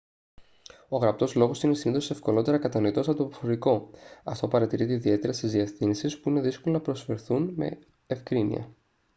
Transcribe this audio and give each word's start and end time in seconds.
ο 0.89 0.97
γραπτός 0.97 1.35
λόγος 1.35 1.63
είναι 1.63 1.73
συνήθως 1.73 2.09
ευκολότερα 2.11 2.57
κατανοητός 2.57 3.07
από 3.07 3.17
τον 3.17 3.29
προφορικό 3.29 3.89
αυτό 4.23 4.47
παρατηρείται 4.47 4.93
ιδιαίτερα 4.93 5.33
σε 5.33 5.47
διευθύνσεις 5.47 6.19
που 6.19 6.29
είναι 6.29 6.41
δύσκολο 6.41 6.75
να 6.75 6.81
προφερθούν 6.81 7.53
με 7.55 7.79
ευκρίνεια 8.07 8.75